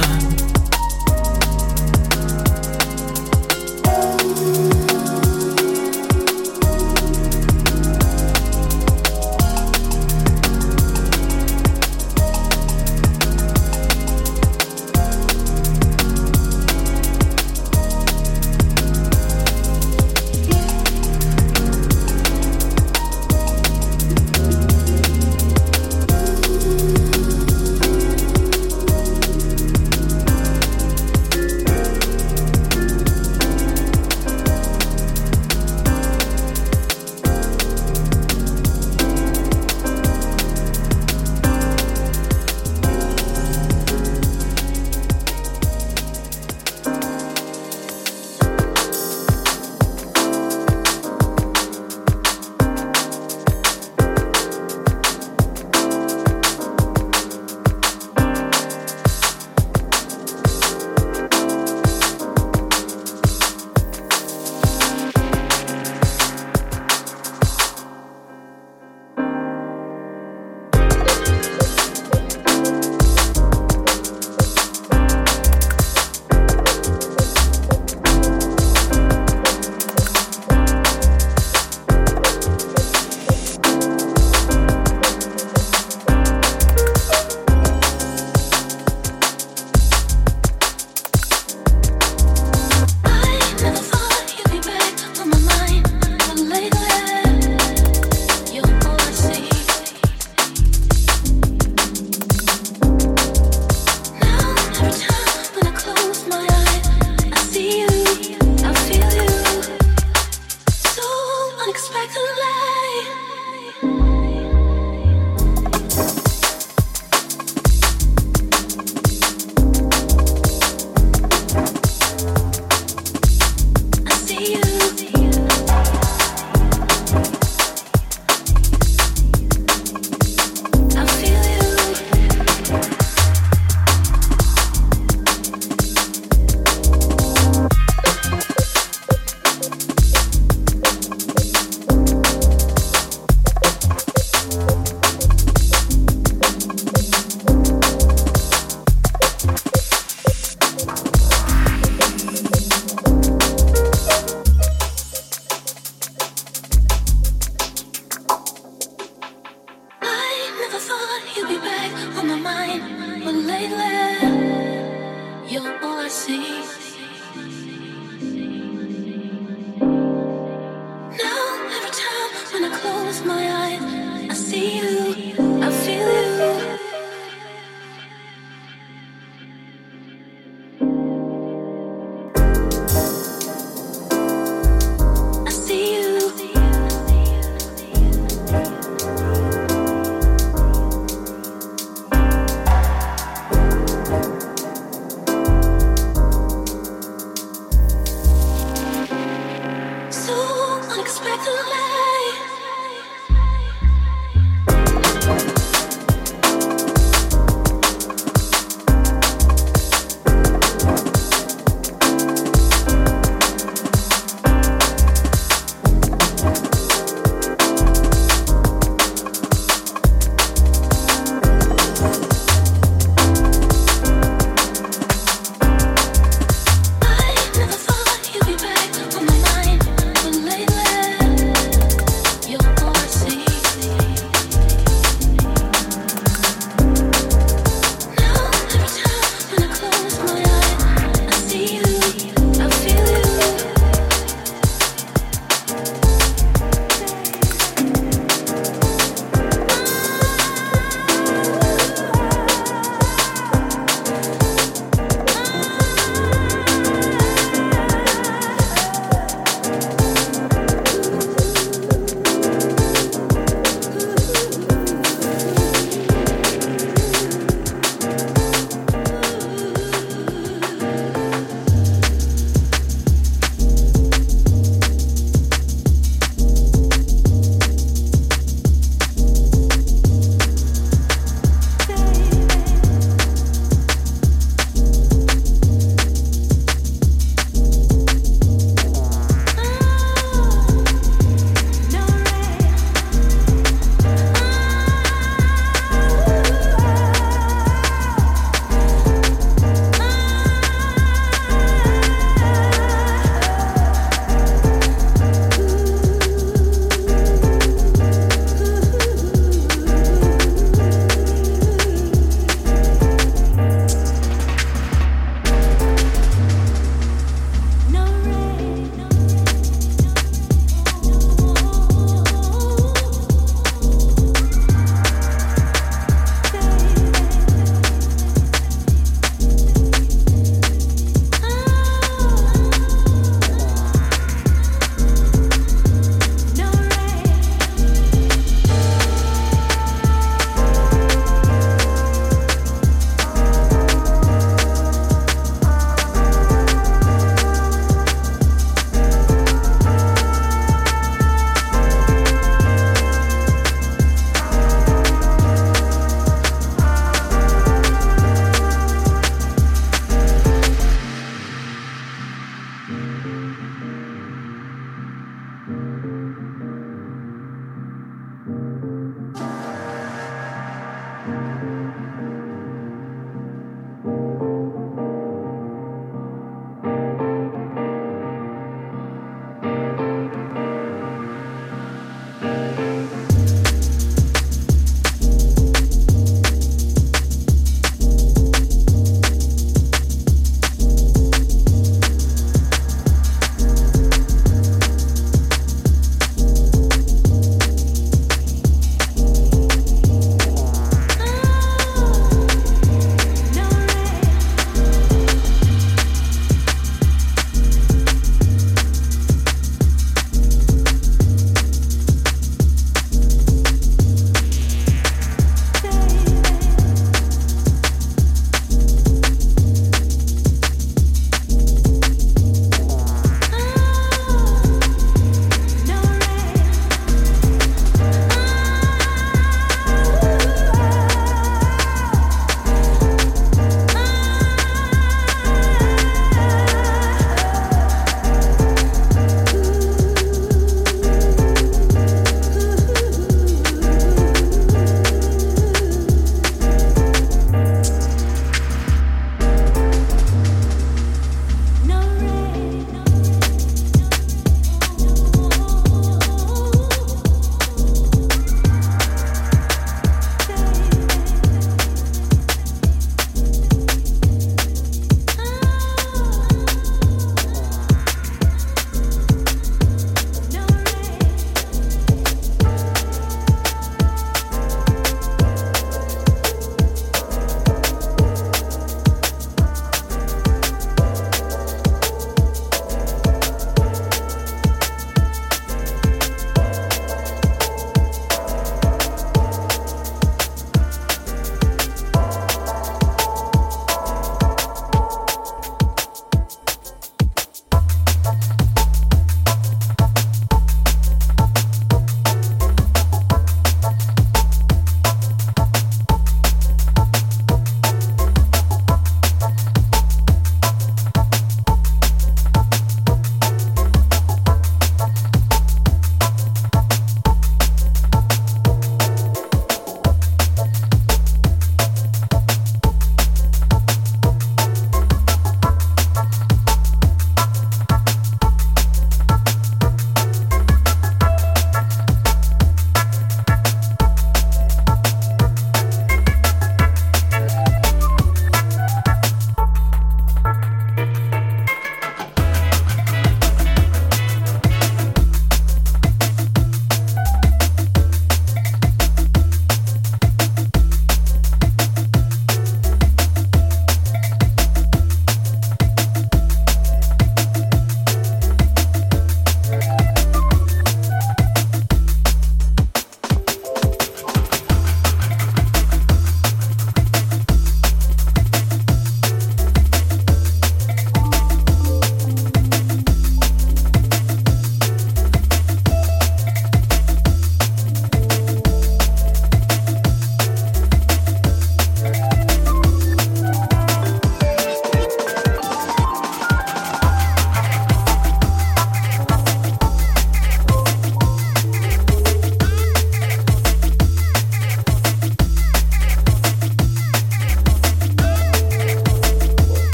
done. 0.00 0.31